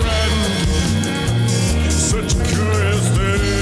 [0.00, 1.90] friend.
[1.90, 3.57] Such a curious thing.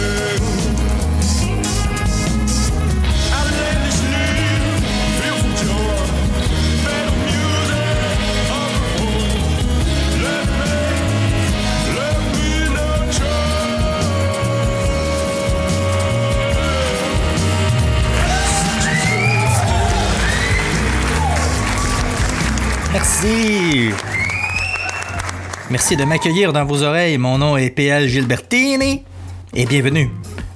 [25.76, 27.18] Merci de m'accueillir dans vos oreilles.
[27.18, 29.04] Mon nom est PL Gilbertini
[29.52, 30.08] et bienvenue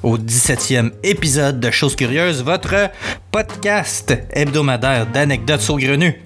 [0.03, 2.89] au 17e épisode de Choses Curieuses, votre
[3.31, 6.23] podcast hebdomadaire d'anecdotes saugrenues.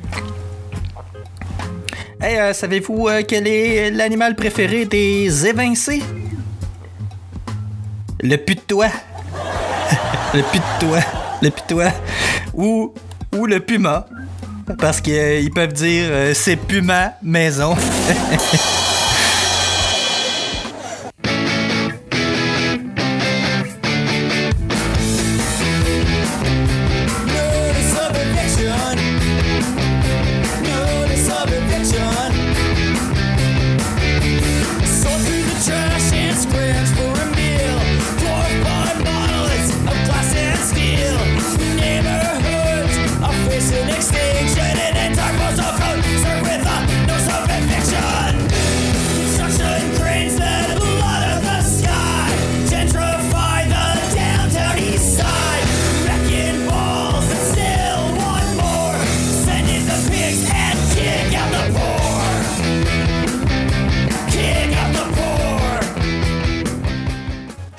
[2.21, 6.01] Hey, euh, savez-vous euh, quel est l'animal préféré des évincés?
[8.23, 8.93] Le put de toit.
[10.35, 11.05] le put de toit.
[11.43, 11.93] Le put de toit.
[12.55, 12.95] Ou,
[13.37, 14.07] ou le puma.
[14.79, 17.77] Parce qu'ils peuvent dire euh, c'est Puma maison.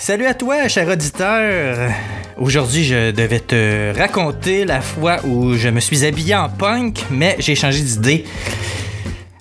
[0.05, 1.89] Salut à toi, cher auditeur.
[2.37, 7.35] Aujourd'hui, je devais te raconter la fois où je me suis habillé en punk, mais
[7.39, 8.23] j'ai changé d'idée.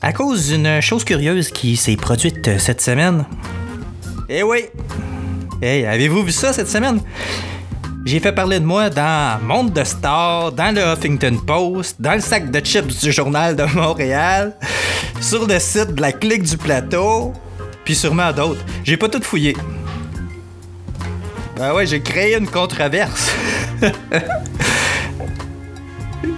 [0.01, 3.27] À cause d'une chose curieuse qui s'est produite cette semaine.
[4.31, 4.61] Eh oui!
[5.61, 6.99] Hey, avez-vous vu ça cette semaine?
[8.07, 12.21] J'ai fait parler de moi dans Monde de Star, dans le Huffington Post, dans le
[12.21, 14.57] sac de chips du Journal de Montréal,
[15.21, 17.35] sur le site de la Clique du Plateau,
[17.85, 18.65] puis sûrement d'autres.
[18.83, 19.55] J'ai pas tout fouillé.
[21.57, 23.31] Ben ouais, j'ai créé une controverse.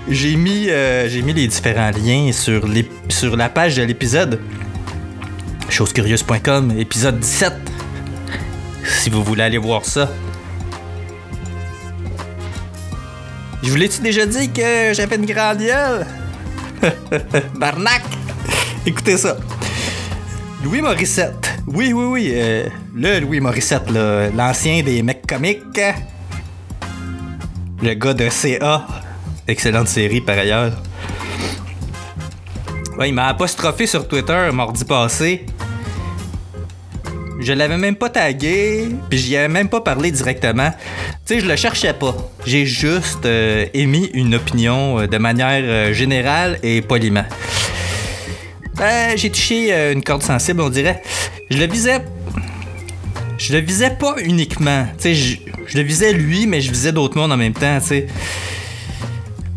[0.09, 2.67] j'ai mis, euh, j'ai mis les différents liens sur,
[3.09, 4.41] sur la page de l'épisode.
[5.71, 7.53] Chosecurieuse.com, épisode 17.
[8.85, 10.11] Si vous voulez aller voir ça.
[13.63, 16.07] Je vous l'ai-tu déjà dit que j'avais une grande gueule?
[17.57, 18.03] Barnac!
[18.85, 19.39] Écoutez ça.
[20.63, 21.46] Louis Morissette.
[21.67, 22.31] Oui, oui, oui.
[22.33, 25.81] euh, le Louis Morissette, l'ancien des mecs comiques.
[27.83, 28.87] Le gars de CA.
[29.49, 30.73] Excellente série par ailleurs.
[32.99, 35.47] Ouais, il m'a apostrophé sur Twitter mardi passé.
[37.41, 40.71] Je l'avais même pas tagué, puis j'y avais même pas parlé directement.
[41.27, 42.17] Tu sais, je le cherchais pas.
[42.47, 47.25] J'ai juste euh, émis une opinion euh, de manière euh, générale et poliment.
[49.17, 51.03] J'ai touché une corde sensible, on dirait.
[51.51, 52.05] Je le visais.
[53.39, 54.87] Je le visais pas uniquement.
[55.03, 55.37] Je,
[55.67, 58.07] je le visais lui, mais je visais d'autres mondes en même temps, tu sais.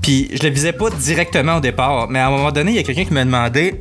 [0.02, 2.08] Puis je le visais pas directement au départ.
[2.10, 3.80] Mais à un moment donné, il y a quelqu'un qui m'a demandé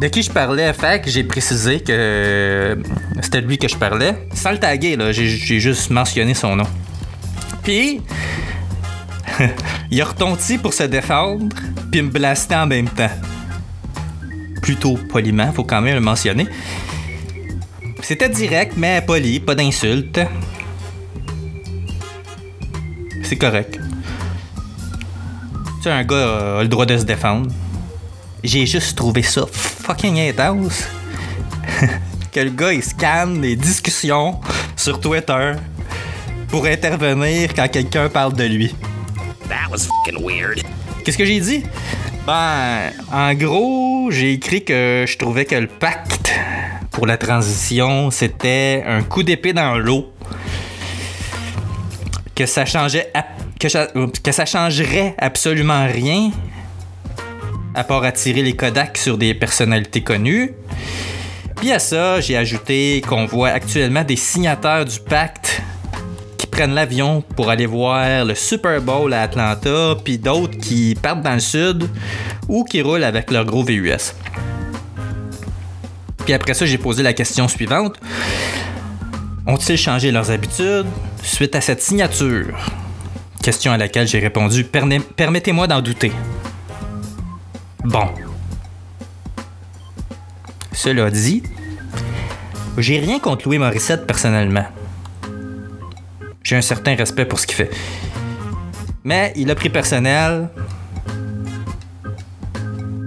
[0.00, 0.72] de qui je parlais.
[0.72, 2.76] Fait j'ai précisé que euh,
[3.22, 4.14] c'était lui que je parlais.
[4.34, 5.12] Sans le taguer, là.
[5.12, 6.66] J'ai juste mentionné son nom.
[7.62, 8.00] Puis.
[9.90, 11.46] il a retonti pour se défendre,
[11.92, 13.10] puis me blaster en même temps
[14.62, 16.46] plutôt poliment, faut quand même le mentionner.
[18.02, 20.20] C'était direct, mais poli, pas d'insulte.
[23.22, 23.78] C'est correct.
[25.78, 27.50] Tu sais, un gars a le droit de se défendre.
[28.42, 30.88] J'ai juste trouvé ça fucking intense.
[32.32, 34.40] que le gars, il scanne les discussions
[34.76, 35.52] sur Twitter
[36.48, 38.74] pour intervenir quand quelqu'un parle de lui.
[39.48, 40.62] That was fucking weird.
[41.04, 41.64] Qu'est-ce que j'ai dit?
[42.26, 46.32] Ben, en gros, j'ai écrit que je trouvais que le pacte
[46.90, 50.12] pour la transition, c'était un coup d'épée dans l'eau.
[52.34, 53.10] Que ça changeait
[53.66, 53.88] ça,
[54.22, 56.30] que ça changerait absolument rien
[57.74, 60.54] à part attirer les Kodak sur des personnalités connues.
[61.56, 65.60] Puis à ça, j'ai ajouté qu'on voit actuellement des signataires du pacte
[66.36, 71.22] qui prennent l'avion pour aller voir le Super Bowl à Atlanta, puis d'autres qui partent
[71.22, 71.88] dans le sud
[72.48, 74.14] ou qui roulent avec leur gros VUS.
[76.28, 77.98] Puis après ça, j'ai posé la question suivante.
[79.46, 80.84] Ont-ils changé leurs habitudes
[81.22, 82.54] suite à cette signature?
[83.42, 86.12] Question à laquelle j'ai répondu Permettez-moi d'en douter.
[87.82, 88.10] Bon.
[90.74, 91.42] Cela dit,
[92.76, 94.66] j'ai rien contre Louis Morissette personnellement.
[96.44, 97.70] J'ai un certain respect pour ce qu'il fait.
[99.02, 100.50] Mais il a pris personnel.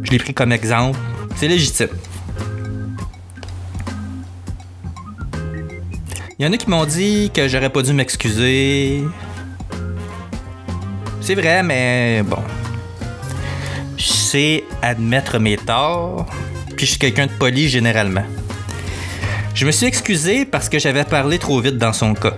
[0.02, 0.98] Je l'ai pris comme exemple.
[1.36, 1.90] C'est légitime.
[6.42, 9.04] Il y en a qui m'ont dit que j'aurais pas dû m'excuser.
[11.22, 12.40] C'est vrai, mais bon.
[13.96, 16.26] Je sais admettre mes torts,
[16.76, 18.24] puis je suis quelqu'un de poli généralement.
[19.54, 22.34] Je me suis excusé parce que j'avais parlé trop vite dans son cas.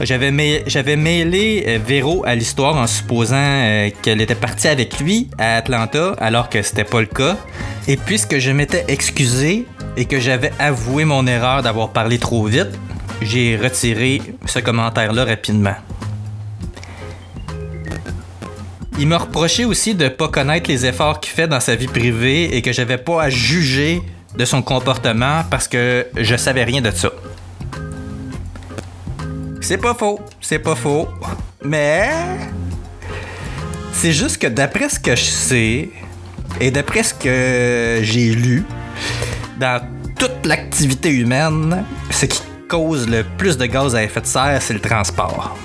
[0.00, 4.98] J'avais, mê- j'avais mêlé euh, Véro à l'histoire en supposant euh, qu'elle était partie avec
[5.00, 7.36] lui à Atlanta alors que c'était pas le cas.
[7.88, 9.66] Et puisque je m'étais excusé
[9.98, 12.70] et que j'avais avoué mon erreur d'avoir parlé trop vite,
[13.22, 15.76] j'ai retiré ce commentaire-là rapidement.
[18.98, 22.56] Il m'a reproché aussi de pas connaître les efforts qu'il fait dans sa vie privée
[22.56, 24.02] et que j'avais pas à juger
[24.36, 27.10] de son comportement parce que je savais rien de ça.
[29.60, 31.08] C'est pas faux, c'est pas faux.
[31.64, 32.10] Mais
[33.92, 35.90] c'est juste que d'après ce que je sais
[36.60, 38.64] et d'après ce que j'ai lu,
[39.58, 39.80] dans
[40.18, 44.74] toute l'activité humaine, ce qui cause le plus de gaz à effet de serre, c'est
[44.74, 45.56] le transport.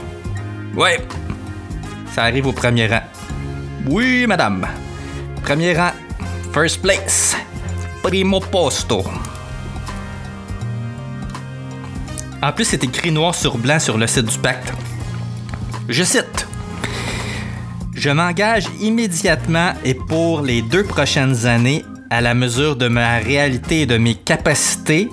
[0.76, 1.00] Ouais,
[2.14, 3.04] ça arrive au premier rang.
[3.88, 4.68] Oui, madame.
[5.44, 5.92] Premier rang.
[6.54, 7.36] First place.
[8.04, 9.04] Primo posto.
[12.42, 14.72] En plus, c'est écrit noir sur blanc sur le site du pacte.
[15.90, 16.48] Je cite.
[17.94, 23.82] Je m'engage immédiatement et pour les deux prochaines années, à la mesure de ma réalité
[23.82, 25.10] et de mes capacités,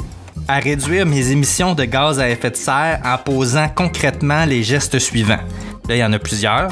[0.48, 4.98] à réduire mes émissions de gaz à effet de serre en posant concrètement les gestes
[4.98, 5.40] suivants.
[5.88, 6.70] Là, il y en a plusieurs.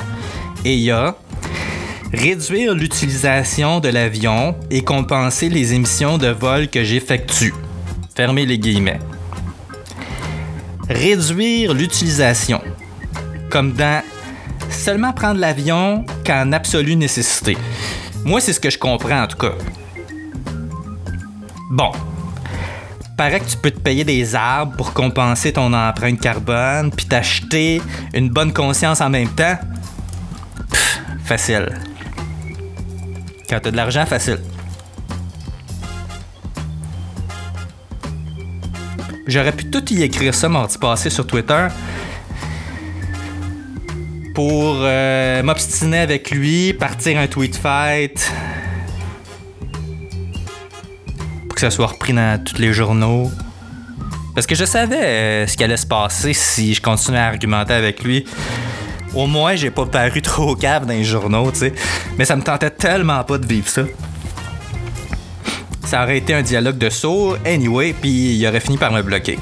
[0.65, 1.17] Et il y a
[2.12, 7.53] réduire l'utilisation de l'avion et compenser les émissions de vol que j'effectue.
[8.15, 9.00] Fermez les guillemets.
[10.88, 12.61] Réduire l'utilisation.
[13.50, 14.03] Comme dans
[14.71, 17.56] seulement prendre l'avion qu'en absolue nécessité.
[18.25, 19.53] Moi, c'est ce que je comprends en tout cas.
[21.71, 21.91] Bon.
[23.16, 27.81] Paraît que tu peux te payer des arbres pour compenser ton empreinte carbone, puis t'acheter
[28.12, 29.56] une bonne conscience en même temps?
[31.25, 31.69] Facile.
[33.49, 34.38] Quand t'as de l'argent, facile.
[39.26, 41.69] J'aurais pu tout y écrire ça mardi passé sur Twitter
[44.34, 48.32] pour euh, m'obstiner avec lui, partir un tweet fight,
[51.55, 53.31] que ça soit repris dans tous les journaux.
[54.35, 57.73] Parce que je savais euh, ce qui allait se passer si je continuais à argumenter
[57.73, 58.25] avec lui.
[59.15, 61.75] Au moins, j'ai pas paru trop cave dans les journaux, tu sais.
[62.19, 63.83] Mais ça me tentait tellement pas de vivre ça.
[65.85, 69.38] Ça aurait été un dialogue de sourds, anyway, puis il aurait fini par me bloquer.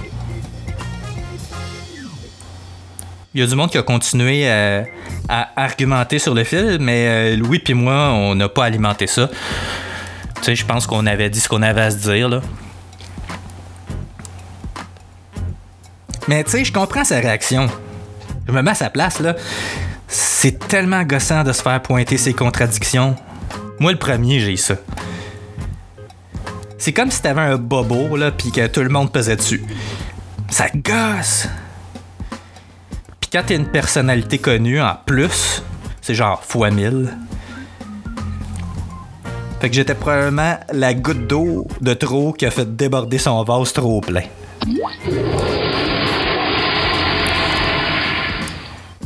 [3.35, 4.85] Il y a du monde qui a continué à,
[5.31, 9.31] à argumenter sur le fil, mais euh, Louis puis moi, on n'a pas alimenté ça.
[10.43, 12.41] Tu sais, je pense qu'on avait dit ce qu'on avait à se dire, là.
[16.27, 17.69] Mais tu sais, je comprends sa réaction.
[18.49, 19.37] Je me mets à sa place, là.
[20.09, 23.15] C'est tellement gossant de se faire pointer ses contradictions.
[23.79, 24.75] Moi, le premier, j'ai ça.
[26.77, 29.65] C'est comme si t'avais un bobo, là, pis que tout le monde pesait dessus.
[30.51, 31.47] Ça gosse!
[33.21, 35.63] Pis quand t'es une personnalité connue, en plus,
[36.01, 37.17] c'est genre fois mille.
[39.63, 43.73] Fait que j'étais probablement la goutte d'eau de trop qui a fait déborder son vase
[43.73, 44.25] trop plein.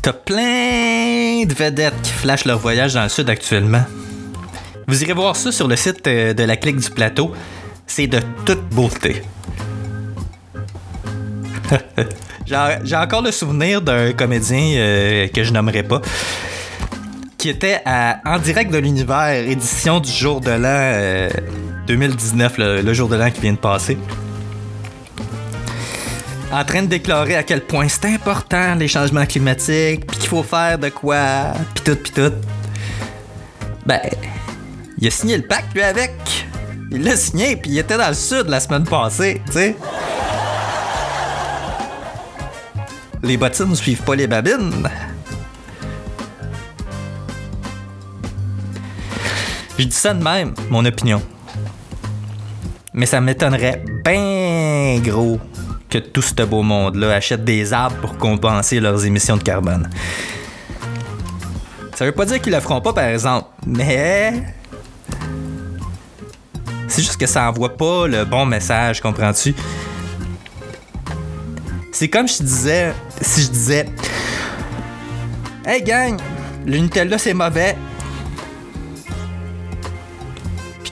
[0.00, 3.84] T'as plein de vedettes qui flashent leur voyage dans le sud actuellement.
[4.86, 7.32] Vous irez voir ça sur le site euh, de la clique du plateau.
[7.86, 9.20] C'est de toute beauté.
[12.46, 16.00] J'ai encore le souvenir d'un comédien euh, que je nommerai pas,
[17.47, 21.29] qui était à En direct de l'univers, édition du jour de l'an euh,
[21.87, 23.97] 2019, le, le jour de l'an qui vient de passer.
[26.50, 30.43] En train de déclarer à quel point c'est important les changements climatiques, puis qu'il faut
[30.43, 32.33] faire de quoi, puis tout, puis tout.
[33.85, 34.00] Ben,
[34.99, 36.15] il a signé le pacte, lui, avec.
[36.91, 39.76] Il l'a signé, puis il était dans le sud la semaine passée, tu sais.
[43.23, 44.88] Les bottines ne suivent pas les babines.
[49.78, 51.23] Je dis ça de même, mon opinion.
[52.95, 55.38] Mais ça m'étonnerait bien gros
[55.90, 59.90] que tout ce beau monde-là achète des arbres pour compenser leurs émissions de carbone.
[61.95, 64.42] Ça veut pas dire qu'ils le feront pas, par exemple, mais.
[66.88, 69.54] C'est juste que ça envoie pas le bon message, comprends-tu?
[71.92, 73.87] C'est comme je disais, si je disais,
[75.66, 76.18] Hey gang,
[76.64, 77.76] le Nutella c'est mauvais.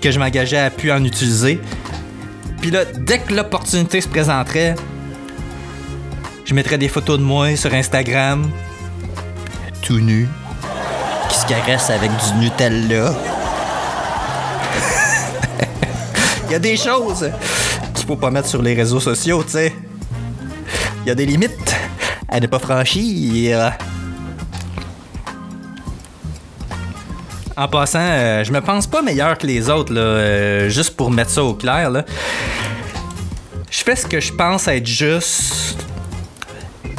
[0.04, 1.58] Que je m'engageais à plus en utiliser.
[2.60, 4.74] Puis là, dès que l'opportunité se présenterait,
[6.44, 8.50] je mettrais des photos de moi sur Instagram,
[9.80, 10.28] tout nu,
[11.30, 13.14] qui se caresse avec du Nutella.
[16.48, 17.30] Il y a des choses
[17.94, 19.72] qu'il faut pas mettre sur les réseaux sociaux, tu sais.
[21.02, 21.74] Il y a des limites
[22.28, 23.72] à ne pas franchir.
[27.56, 31.10] En passant, euh, je me pense pas meilleur que les autres, là, euh, juste pour
[31.12, 31.88] mettre ça au clair.
[31.88, 32.04] Là.
[33.70, 35.78] Je fais ce que je pense être juste,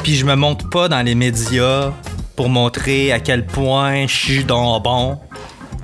[0.02, 1.92] puis je me montre pas dans les médias
[2.36, 5.18] pour montrer à quel point je suis donc bon,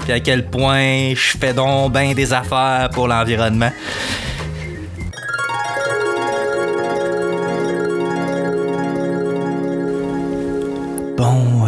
[0.05, 3.73] puis à quel point je fais donc bien des affaires pour l'environnement.
[11.19, 11.62] Bon,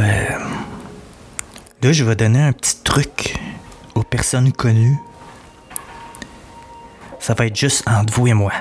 [1.93, 3.39] je vais donner un petit truc
[3.95, 4.99] aux personnes connues.
[7.19, 8.53] Ça va être juste entre vous et moi.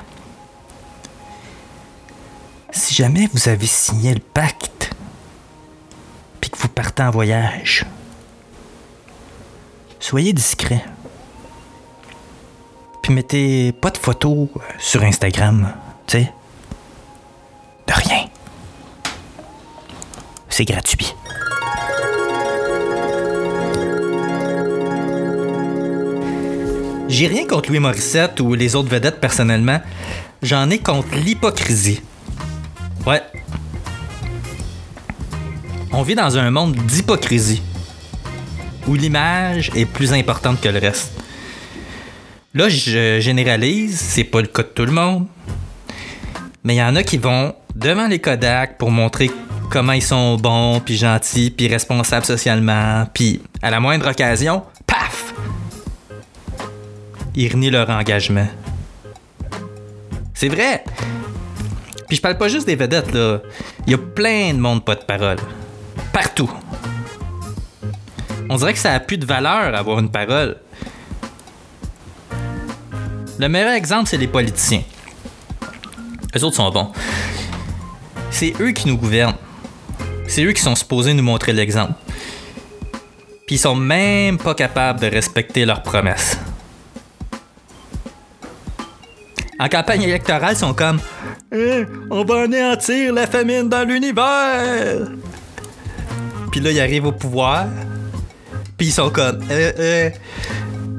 [2.71, 4.93] Si jamais vous avez signé le pacte,
[6.41, 7.85] puis que vous partez en voyage,
[9.99, 10.83] soyez discret.
[13.01, 15.73] Puis mettez pas de photos euh, sur Instagram,
[16.07, 16.33] tu sais.
[17.87, 18.25] De rien.
[20.49, 21.13] C'est gratuit.
[27.13, 29.79] J'ai rien contre Louis Morissette ou les autres vedettes personnellement.
[30.41, 32.01] J'en ai contre l'hypocrisie.
[33.05, 33.21] Ouais.
[35.91, 37.61] On vit dans un monde d'hypocrisie.
[38.87, 41.11] Où l'image est plus importante que le reste.
[42.55, 45.27] Là, je généralise, c'est pas le cas de tout le monde.
[46.63, 49.29] Mais il y en a qui vont devant les Kodak pour montrer
[49.69, 54.63] comment ils sont bons, puis gentils, puis responsables socialement, puis à la moindre occasion!
[57.35, 58.47] Ils renient leur engagement.
[60.33, 60.83] C'est vrai!
[62.07, 63.39] Puis je parle pas juste des vedettes, là.
[63.87, 65.37] Il y a plein de monde pas de parole.
[66.11, 66.51] Partout.
[68.49, 70.57] On dirait que ça a plus de valeur avoir une parole.
[73.39, 74.83] Le meilleur exemple, c'est les politiciens.
[76.35, 76.91] Les autres sont bons.
[78.29, 79.37] C'est eux qui nous gouvernent.
[80.27, 81.93] C'est eux qui sont supposés nous montrer l'exemple.
[83.47, 86.37] Puis ils sont même pas capables de respecter leurs promesses.
[89.63, 90.99] En campagne électorale, sont comme
[91.55, 95.07] Eh, On va anéantir la famine dans l'univers!
[96.51, 97.67] Puis là, ils arrivent au pouvoir.
[98.77, 100.09] Puis ils sont comme Euh, euh,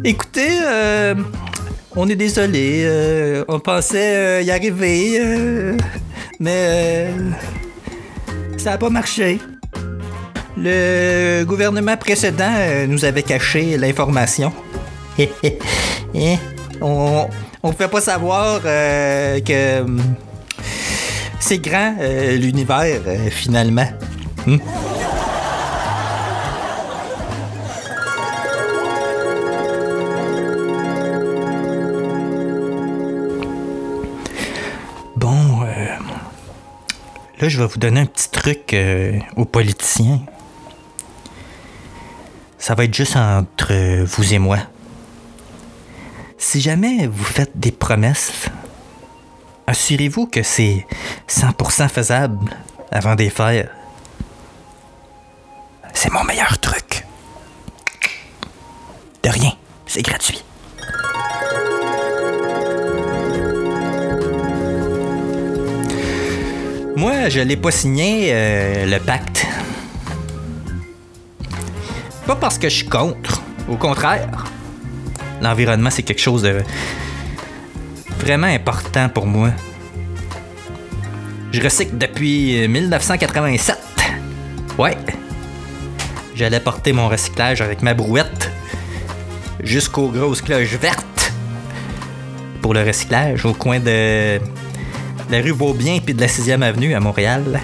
[0.02, 1.14] Écoutez, euh,
[1.94, 2.84] on est désolé.
[2.86, 5.18] euh, on pensait euh, y arriver.
[5.20, 5.76] euh,
[6.40, 7.08] mais
[8.56, 9.40] ça n'a pas marché.
[10.56, 12.50] Le gouvernement précédent
[12.88, 14.52] nous avait caché l'information.
[16.16, 16.36] Hein?
[17.64, 19.98] On pouvait pas savoir euh, que hum,
[21.40, 23.88] c'est grand euh, l'univers euh, finalement.
[24.46, 24.58] Hmm?
[35.16, 35.62] Bon,
[37.40, 38.76] là, je vais vous donner un petit truc
[39.36, 40.20] aux politiciens.
[42.58, 44.58] Ça va être juste entre vous et moi.
[46.54, 48.30] Si jamais vous faites des promesses,
[49.66, 50.86] assurez-vous que c'est
[51.28, 52.48] 100% faisable
[52.92, 53.70] avant les faire.
[55.92, 57.04] C'est mon meilleur truc.
[59.24, 59.50] De rien,
[59.84, 60.44] c'est gratuit.
[66.94, 69.44] Moi, je l'ai pas signé euh, le pacte.
[72.28, 73.42] Pas parce que je suis contre.
[73.68, 74.43] Au contraire.
[75.44, 76.62] L'environnement, c'est quelque chose de
[78.18, 79.50] vraiment important pour moi.
[81.52, 83.76] Je recycle depuis 1987.
[84.78, 84.96] Ouais.
[86.34, 88.50] J'allais porter mon recyclage avec ma brouette.
[89.62, 91.32] jusqu'aux grosses cloches vertes
[92.62, 94.40] pour le recyclage au coin de
[95.30, 97.60] la rue Beaubien puis de la 6e avenue à Montréal.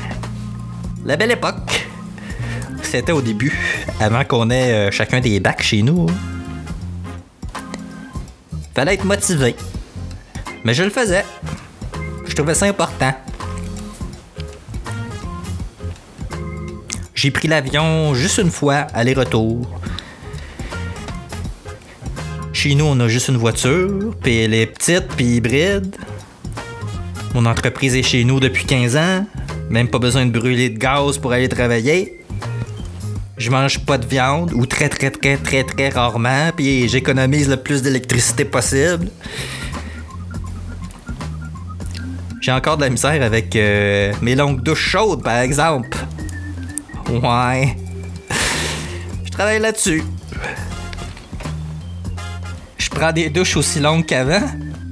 [1.07, 1.89] La belle époque.
[2.83, 3.57] C'était au début,
[4.01, 6.09] avant qu'on ait euh, chacun des bacs chez nous.
[8.75, 9.55] Fallait être motivé.
[10.65, 11.25] Mais je le faisais.
[12.27, 13.15] Je trouvais ça important.
[17.15, 19.69] J'ai pris l'avion juste une fois, aller-retour.
[22.53, 25.97] Chez nous, on a juste une voiture, puis elle est petite, puis hybride.
[27.35, 29.27] Mon entreprise est chez nous depuis 15 ans.
[29.69, 32.20] Même pas besoin de brûler de gaz pour aller travailler.
[33.41, 37.57] Je mange pas de viande, ou très très très très très rarement, puis j'économise le
[37.57, 39.09] plus d'électricité possible.
[42.43, 45.97] J'ai encore de la misère avec euh, mes longues douches chaudes, par exemple.
[47.09, 47.79] Ouais.
[49.25, 50.03] Je travaille là-dessus.
[52.77, 54.47] Je prends des douches aussi longues qu'avant,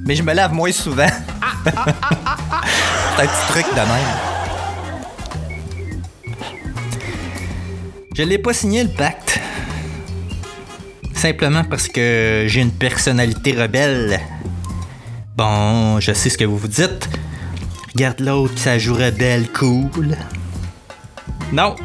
[0.07, 1.07] mais je me lave moins souvent.
[1.67, 4.28] C'est un petit truc de même.
[8.19, 9.39] Je l'ai pas signé le pacte.
[11.15, 14.19] Simplement parce que j'ai une personnalité rebelle.
[15.37, 17.09] Bon, je sais ce que vous vous dites.
[17.95, 20.17] Regarde l'autre, ça joue rebelle, cool.
[21.53, 21.77] Non.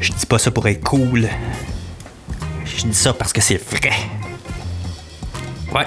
[0.00, 1.28] Je dis pas ça pour être cool.
[2.64, 3.92] Je dis ça parce que c'est vrai.
[5.74, 5.84] Ouais.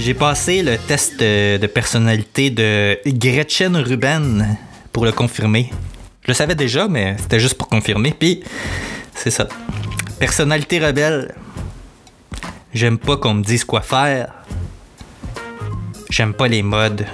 [0.00, 4.58] J'ai passé le test de, de personnalité de Gretchen Ruben
[4.92, 5.70] pour le confirmer.
[6.24, 8.14] Je le savais déjà, mais c'était juste pour confirmer.
[8.18, 8.42] Puis,
[9.14, 9.46] c'est ça.
[10.18, 11.34] Personnalité rebelle.
[12.72, 14.32] J'aime pas qu'on me dise quoi faire.
[16.08, 17.04] J'aime pas les modes.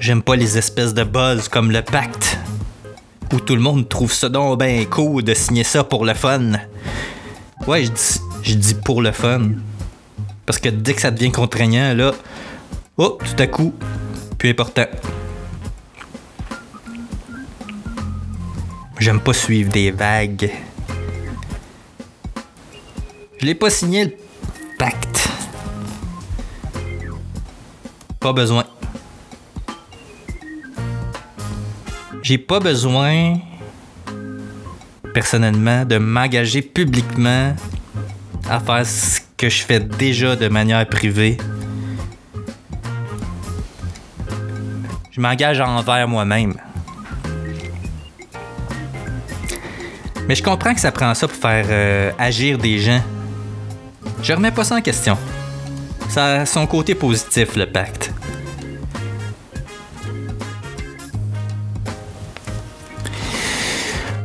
[0.00, 2.38] J'aime pas les espèces de buzz comme le pacte.
[3.32, 6.54] Où tout le monde trouve ça donc ben cool de signer ça pour le fun.
[7.68, 9.50] Ouais, je dis, je dis pour le fun.
[10.44, 12.12] Parce que dès que ça devient contraignant, là,
[12.96, 13.72] oh, tout à coup,
[14.38, 14.86] plus important.
[19.00, 20.50] J'aime pas suivre des vagues.
[23.38, 24.12] Je l'ai pas signé le
[24.78, 25.26] pacte.
[28.20, 28.64] Pas besoin.
[32.22, 33.38] J'ai pas besoin,
[35.14, 37.56] personnellement, de m'engager publiquement
[38.50, 41.38] à faire ce que je fais déjà de manière privée.
[45.10, 46.54] Je m'engage envers moi-même.
[50.30, 53.00] Mais je comprends que ça prend ça pour faire euh, agir des gens.
[54.22, 55.18] Je remets pas ça en question.
[56.08, 58.12] Ça a son côté positif, le pacte.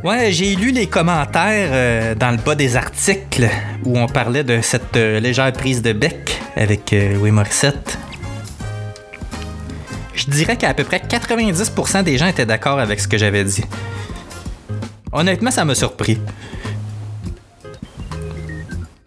[0.04, 3.50] Ouais, j'ai lu les commentaires euh, dans le bas des articles
[3.84, 7.98] où on parlait de cette euh, légère prise de bec avec euh, Louis Morissette.
[10.13, 13.63] Je dirais qu'à peu près 90% des gens étaient d'accord avec ce que j'avais dit.
[15.15, 16.19] Honnêtement, ça m'a surpris.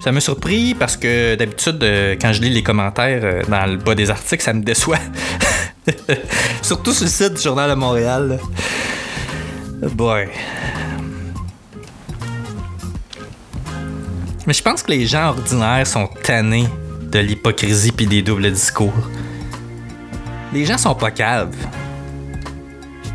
[0.01, 3.77] Ça m'a surpris parce que d'habitude, euh, quand je lis les commentaires euh, dans le
[3.77, 5.01] bas des articles, ça me déçoit.
[6.62, 8.40] Surtout sur le site du Journal de Montréal.
[9.83, 10.29] Boy.
[14.47, 16.68] Mais je pense que les gens ordinaires sont tannés
[17.03, 19.11] de l'hypocrisie puis des doubles discours.
[20.55, 21.55] Les gens sont pas caves.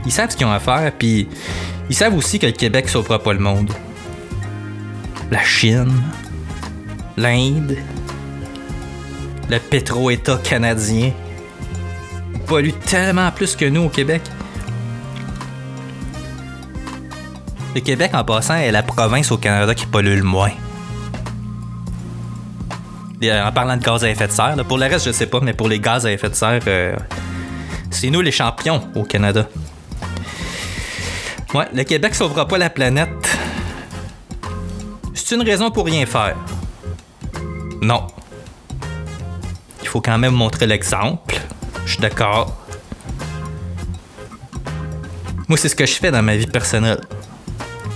[0.06, 1.28] Ils savent ce qu'ils ont à faire, puis
[1.90, 3.72] ils savent aussi que le Québec sauvera pas le monde.
[5.32, 5.92] La Chine,
[7.18, 7.78] l'Inde,
[9.50, 11.12] le pétro-État canadien
[12.46, 14.22] polluent tellement plus que nous au Québec.
[17.76, 20.52] Le Québec, en passant, est la province au Canada qui pollue le moins.
[23.24, 25.26] Euh, En parlant de gaz à effet de serre, là, pour le reste, je sais
[25.26, 26.96] pas, mais pour les gaz à effet de serre, euh,
[27.90, 29.48] c'est nous les champions au Canada.
[31.54, 33.38] Ouais, le Québec sauvera pas la planète.
[35.14, 36.36] C'est une raison pour rien faire.
[37.80, 38.08] Non.
[39.84, 41.36] Il faut quand même montrer l'exemple.
[41.86, 42.58] Je suis d'accord.
[45.48, 47.02] Moi, c'est ce que je fais dans ma vie personnelle.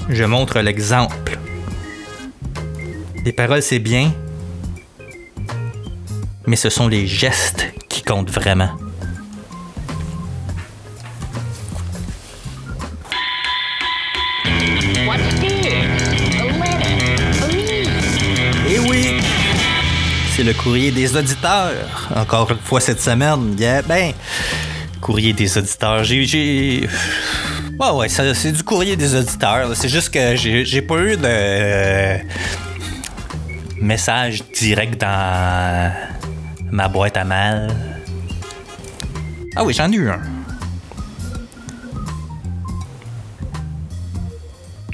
[0.07, 1.39] Je montre l'exemple.
[3.25, 4.11] Les paroles, c'est bien.
[6.45, 8.69] Mais ce sont les gestes qui comptent vraiment.
[20.63, 22.09] Courrier des auditeurs.
[22.15, 23.55] Encore une fois cette semaine.
[23.57, 24.13] Yeah, ben,
[25.01, 26.03] courrier des auditeurs.
[26.03, 26.87] J'ai.
[27.79, 29.75] Ouais, ouais, c'est du courrier des auditeurs.
[29.75, 32.19] C'est juste que j'ai j'ai pas eu de.
[33.81, 35.93] message direct dans
[36.71, 37.75] ma boîte à mal.
[39.55, 40.21] Ah oui, j'en ai eu un.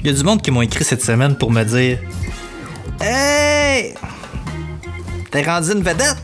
[0.00, 1.98] Il y a du monde qui m'ont écrit cette semaine pour me dire
[3.00, 3.94] Hey!
[5.34, 6.16] T'es rendu une vedette?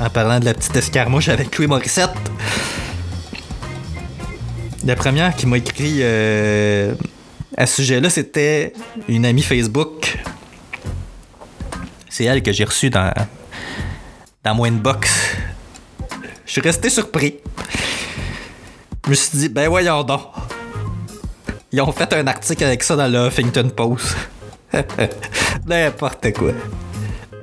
[0.00, 2.12] En parlant de la petite escarmouche avec Louis Morissette.
[4.84, 6.94] La première qui m'a écrit euh,
[7.56, 8.72] à ce sujet-là, c'était
[9.08, 10.16] une amie Facebook.
[12.08, 13.12] C'est elle que j'ai reçue dans,
[14.44, 15.10] dans mon inbox.
[16.46, 17.38] Je suis resté surpris.
[19.04, 20.22] Je me suis dit, ben voyons donc.
[21.72, 24.16] Ils ont fait un article avec ça dans le Huffington Post.
[25.66, 26.52] N'importe quoi.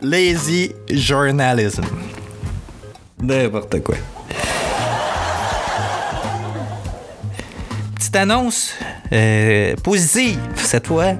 [0.06, 1.84] Lazy journalism.
[3.20, 3.96] N'importe quoi.
[7.96, 8.76] Petite annonce
[9.12, 11.13] euh, positive cette fois.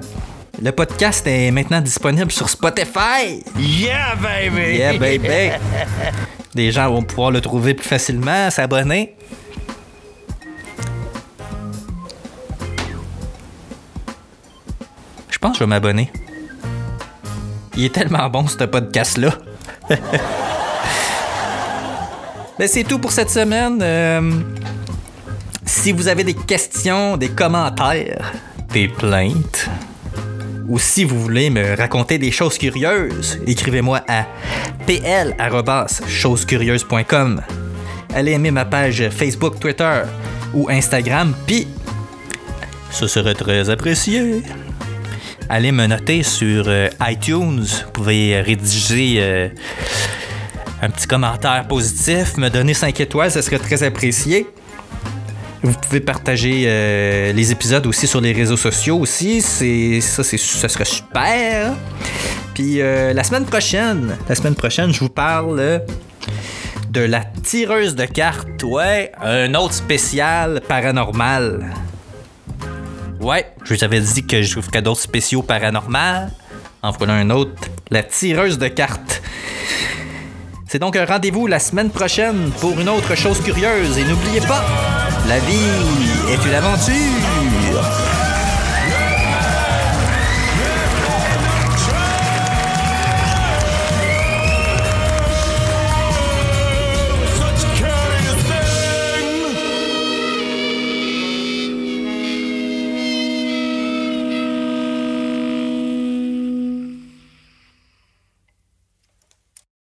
[0.62, 3.42] Le podcast est maintenant disponible sur Spotify.
[3.58, 4.76] Yeah, baby!
[4.76, 5.56] Yeah, baby.
[6.54, 9.16] Les gens vont pouvoir le trouver plus facilement, s'abonner.
[15.28, 16.08] Je pense que je vais m'abonner.
[17.76, 19.34] Il est tellement bon, ce podcast-là.
[22.66, 23.80] C'est tout pour cette semaine.
[23.82, 24.32] Euh,
[25.64, 28.32] si vous avez des questions, des commentaires,
[28.72, 29.68] des plaintes,
[30.68, 34.24] ou si vous voulez me raconter des choses curieuses, écrivez-moi à
[34.86, 37.42] pl.chosescurieuses.com.
[38.14, 40.04] Allez aimer ma page Facebook, Twitter
[40.54, 41.68] ou Instagram, puis
[42.90, 44.42] ce serait très apprécié.
[45.48, 47.62] Allez me noter sur euh, iTunes.
[47.62, 49.48] Vous pouvez rédiger euh,
[50.82, 54.48] un petit commentaire positif, me donner 5 étoiles, ce serait très apprécié.
[55.62, 59.40] Vous pouvez partager euh, les épisodes aussi sur les réseaux sociaux aussi.
[59.40, 61.74] Ça, serait super.
[62.54, 65.82] Puis la semaine prochaine, la semaine prochaine, je vous parle
[66.90, 68.62] de la tireuse de cartes.
[68.64, 71.72] Ouais, un autre spécial paranormal.
[73.20, 76.30] Ouais, je vous avais dit que je vous ferais d'autres spéciaux paranormal.
[76.82, 79.22] En voilà un autre, la tireuse de cartes.
[80.68, 83.98] C'est donc un rendez-vous la semaine prochaine pour une autre chose curieuse.
[83.98, 84.64] Et n'oubliez pas,
[85.28, 85.54] la vie
[86.30, 88.05] est une aventure.